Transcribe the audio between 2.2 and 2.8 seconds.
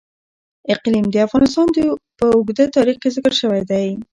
اوږده